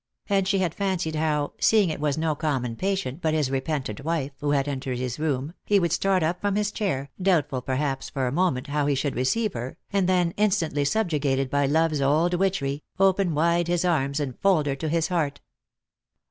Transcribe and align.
And 0.29 0.47
she 0.47 0.57
had 0.57 0.73
fancied 0.73 1.13
how, 1.13 1.53
seeing 1.59 1.91
it 1.91 1.99
was 1.99 2.17
no 2.17 2.33
common 2.33 2.75
patient, 2.75 3.21
but 3.21 3.35
his 3.35 3.51
repentant 3.51 4.03
wife, 4.03 4.31
who 4.39 4.49
had 4.49 4.67
entered 4.67 4.97
his 4.97 5.19
room, 5.19 5.53
he 5.63 5.79
would 5.79 5.91
start 5.91 6.23
up 6.23 6.41
from 6.41 6.55
his 6.55 6.71
chair, 6.71 7.11
doubtful 7.21 7.61
perhaps 7.61 8.09
for 8.09 8.25
a 8.25 8.31
moment 8.31 8.65
how 8.65 8.87
he 8.87 8.95
should 8.95 9.15
receive 9.15 9.53
her, 9.53 9.77
and 9.93 10.09
then, 10.09 10.33
instantly 10.37 10.85
subjugated 10.85 11.51
by 11.51 11.67
love's 11.67 12.01
old 12.01 12.33
witchery, 12.33 12.81
open 12.99 13.35
wide 13.35 13.67
his 13.67 13.85
arms 13.85 14.19
and 14.19 14.39
fold 14.39 14.65
her 14.65 14.75
to 14.75 14.89
his 14.89 15.09
heart. 15.09 15.39